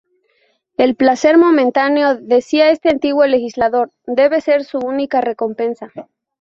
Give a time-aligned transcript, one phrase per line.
[0.77, 5.91] El placer momentáneo, decía este antiguo legislador, debe ser su única recompensa.